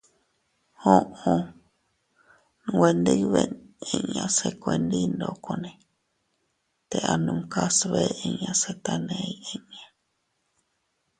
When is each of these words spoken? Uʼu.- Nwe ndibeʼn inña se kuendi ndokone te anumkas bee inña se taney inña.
Uʼu.- 0.93 1.51
Nwe 2.71 2.89
ndibeʼn 2.99 3.51
inña 3.95 4.25
se 4.37 4.47
kuendi 4.61 4.99
ndokone 5.15 5.71
te 6.89 6.97
anumkas 7.13 7.77
bee 7.91 8.11
inña 8.27 8.51
se 8.61 8.71
taney 8.83 9.31
inña. 9.53 9.85